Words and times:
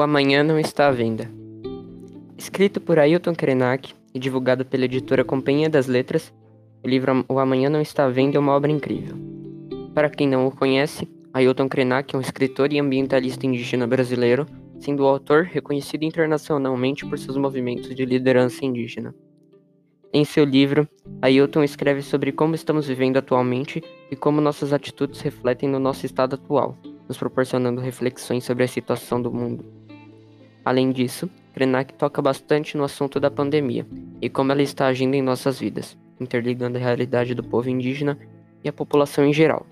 Amanhã 0.00 0.42
Não 0.42 0.58
Está 0.58 0.88
à 0.88 0.90
Venda. 0.90 1.30
Escrito 2.36 2.80
por 2.80 2.98
Ailton 2.98 3.32
Krenak 3.32 3.94
e 4.12 4.18
divulgado 4.18 4.64
pela 4.64 4.86
editora 4.86 5.24
Companhia 5.24 5.70
das 5.70 5.86
Letras, 5.86 6.34
o 6.84 6.88
livro 6.88 7.24
O 7.28 7.38
Amanhã 7.38 7.70
Não 7.70 7.80
Está 7.80 8.04
à 8.04 8.08
Venda 8.10 8.36
é 8.36 8.40
uma 8.40 8.52
obra 8.56 8.72
incrível. 8.72 9.16
Para 9.94 10.10
quem 10.10 10.26
não 10.26 10.48
o 10.48 10.50
conhece, 10.50 11.08
Ailton 11.32 11.68
Krenak 11.68 12.12
é 12.12 12.18
um 12.18 12.20
escritor 12.20 12.72
e 12.72 12.80
ambientalista 12.80 13.46
indígena 13.46 13.86
brasileiro, 13.86 14.46
sendo 14.80 15.04
o 15.04 15.06
autor 15.06 15.44
reconhecido 15.44 16.02
internacionalmente 16.02 17.06
por 17.06 17.16
seus 17.16 17.36
movimentos 17.36 17.94
de 17.94 18.04
liderança 18.04 18.64
indígena. 18.64 19.14
Em 20.12 20.24
seu 20.24 20.44
livro, 20.44 20.88
Ailton 21.22 21.62
escreve 21.62 22.02
sobre 22.02 22.32
como 22.32 22.56
estamos 22.56 22.88
vivendo 22.88 23.18
atualmente 23.18 23.80
e 24.10 24.16
como 24.16 24.40
nossas 24.40 24.72
atitudes 24.72 25.20
refletem 25.20 25.68
no 25.68 25.78
nosso 25.78 26.04
estado 26.04 26.34
atual, 26.34 26.76
nos 27.08 27.16
proporcionando 27.16 27.80
reflexões 27.80 28.42
sobre 28.42 28.64
a 28.64 28.68
situação 28.68 29.22
do 29.22 29.32
mundo. 29.32 29.83
Além 30.64 30.90
disso, 30.90 31.28
Krenak 31.52 31.94
toca 31.94 32.22
bastante 32.22 32.76
no 32.76 32.84
assunto 32.84 33.20
da 33.20 33.30
pandemia 33.30 33.86
e 34.20 34.28
como 34.28 34.50
ela 34.50 34.62
está 34.62 34.86
agindo 34.86 35.14
em 35.14 35.22
nossas 35.22 35.60
vidas, 35.60 35.96
interligando 36.20 36.78
a 36.78 36.80
realidade 36.80 37.34
do 37.34 37.44
povo 37.44 37.68
indígena 37.68 38.18
e 38.62 38.68
a 38.68 38.72
população 38.72 39.24
em 39.24 39.32
geral. 39.32 39.66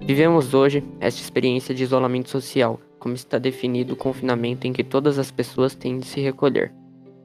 Vivemos 0.00 0.54
hoje 0.54 0.82
esta 1.00 1.20
experiência 1.20 1.74
de 1.74 1.82
isolamento 1.82 2.30
social, 2.30 2.80
como 2.98 3.14
está 3.14 3.38
definido 3.38 3.94
o 3.94 3.96
confinamento 3.96 4.66
em 4.66 4.72
que 4.72 4.84
todas 4.84 5.18
as 5.18 5.30
pessoas 5.30 5.74
têm 5.74 5.98
de 5.98 6.06
se 6.06 6.20
recolher 6.20 6.72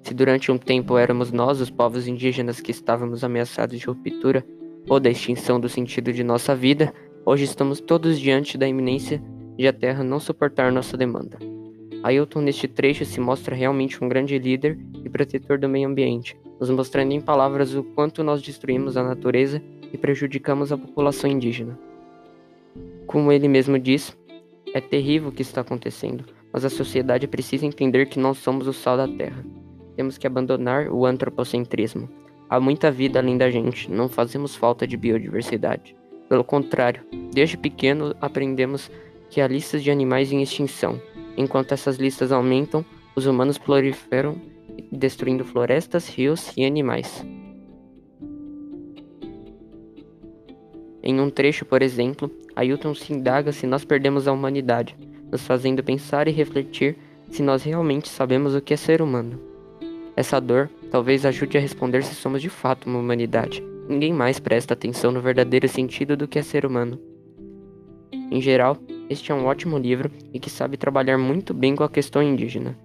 se 0.08 0.14
durante 0.14 0.50
um 0.50 0.58
tempo 0.58 0.98
éramos 0.98 1.34
nós, 1.34 1.60
os 1.60 1.70
povos 1.70 2.08
indígenas, 2.08 2.62
que 2.62 2.72
estávamos 2.72 3.26
ameaçados 3.26 3.78
de 3.78 3.86
ruptura 3.86 4.42
ou 4.88 5.02
da 5.02 5.10
extinção 5.10 5.60
do 5.60 5.68
sentido 5.68 6.14
de 6.14 6.24
nossa 6.24 6.56
vida, 6.56 6.94
hoje 7.26 7.44
estamos 7.44 7.82
todos 7.82 8.18
diante 8.18 8.58
da 8.58 8.66
iminência 8.66 9.22
de 9.58 9.68
a 9.68 9.74
Terra 9.74 10.06
não 10.06 10.18
suportar 10.18 10.72
nossa 10.72 10.96
demanda. 10.96 11.38
Ailton, 12.08 12.42
neste 12.42 12.68
trecho, 12.68 13.06
se 13.06 13.20
mostra 13.20 13.56
realmente 13.56 14.04
um 14.04 14.08
grande 14.10 14.38
líder 14.38 14.78
e 15.04 15.10
protetor 15.10 15.58
do 15.58 15.70
meio 15.70 15.88
ambiente, 15.88 16.38
nos 16.60 16.70
mostrando 16.70 17.12
em 17.12 17.22
palavras 17.22 17.74
o 17.74 17.84
quanto 17.84 18.24
nós 18.24 18.42
destruímos 18.42 18.98
a 18.98 19.04
natureza 19.04 19.62
e 19.94 19.98
prejudicamos 19.98 20.72
a 20.72 20.78
população 20.78 21.30
indígena. 21.30 21.78
Como 23.06 23.32
ele 23.32 23.48
mesmo 23.48 23.78
diz, 23.80 24.18
é 24.74 24.82
terrível 24.82 25.30
o 25.30 25.32
que 25.32 25.42
está 25.42 25.62
acontecendo, 25.62 26.26
mas 26.52 26.66
a 26.66 26.70
sociedade 26.70 27.28
precisa 27.28 27.66
entender 27.66 28.08
que 28.08 28.20
não 28.20 28.34
somos 28.34 28.68
o 28.68 28.74
sal 28.74 28.98
da 28.98 29.08
terra 29.08 29.44
temos 29.98 30.16
que 30.16 30.28
abandonar 30.28 30.90
o 30.90 31.06
antropocentrismo. 31.08 32.08
Há 32.48 32.60
muita 32.60 32.92
vida 32.92 33.20
além 33.20 33.36
da 33.36 33.50
gente, 33.50 33.92
não 33.92 34.08
fazemos 34.08 34.56
falta 34.56 34.88
de 34.88 34.96
biodiversidade. 34.96 35.96
Pelo 36.30 36.44
contrário, 36.44 37.04
desde 37.34 37.58
pequeno 37.58 38.16
aprendemos 38.22 38.92
que 39.30 39.42
há 39.42 39.48
listas 39.48 39.84
de 39.84 39.90
animais 39.90 40.32
em 40.32 40.42
extinção. 40.42 41.02
Enquanto 41.38 41.72
essas 41.72 41.98
listas 41.98 42.32
aumentam, 42.32 42.84
os 43.16 43.28
humanos 43.28 43.58
proliferam, 43.58 44.36
destruindo 44.92 45.46
florestas, 45.46 46.10
rios 46.10 46.52
e 46.58 46.66
animais. 46.66 47.26
Em 51.04 51.22
um 51.22 51.30
trecho, 51.30 51.64
por 51.64 51.82
exemplo, 51.82 52.30
Ailton 52.56 52.94
se 52.94 53.14
indaga 53.14 53.52
se 53.52 53.66
nós 53.66 53.86
perdemos 53.86 54.28
a 54.28 54.34
humanidade, 54.34 54.98
nos 55.32 55.46
fazendo 55.46 55.84
pensar 55.84 56.28
e 56.28 56.32
refletir 56.32 56.98
se 57.30 57.42
nós 57.42 57.64
realmente 57.64 58.10
sabemos 58.10 58.56
o 58.56 58.62
que 58.62 58.74
é 58.74 58.78
ser 58.78 59.02
humano. 59.02 59.40
Essa 60.16 60.40
dor 60.40 60.70
talvez 60.92 61.26
ajude 61.26 61.58
a 61.58 61.62
responder 61.62 62.04
se 62.04 62.16
somos 62.16 62.42
de 62.42 62.50
fato 62.50 62.90
uma 62.90 63.00
humanidade. 63.00 63.64
Ninguém 63.88 64.12
mais 64.12 64.40
presta 64.40 64.74
atenção 64.74 65.12
no 65.12 65.22
verdadeiro 65.22 65.68
sentido 65.68 66.18
do 66.18 66.28
que 66.28 66.40
é 66.40 66.42
ser 66.42 66.66
humano. 66.66 67.00
Em 68.12 68.42
geral, 68.42 68.78
este 69.10 69.32
é 69.32 69.36
um 69.36 69.46
ótimo 69.46 69.78
livro 69.78 70.12
e 70.34 70.40
que 70.40 70.50
sabe 70.50 70.78
trabalhar 70.78 71.18
muito 71.18 71.54
bem 71.54 71.76
com 71.76 71.84
a 71.84 71.90
questão 71.90 72.22
indígena. 72.22 72.78